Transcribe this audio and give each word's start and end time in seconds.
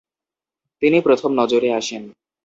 তিনি 0.81 0.97
প্রথম 1.01 1.31
নজরে 1.33 1.69
আসেন। 1.73 2.03